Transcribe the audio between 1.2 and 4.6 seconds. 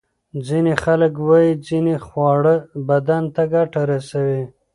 وايي ځینې خواړه بدن ته ګټه رسوي.